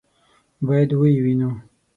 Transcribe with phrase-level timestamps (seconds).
[0.67, 1.51] باید ویې وینو.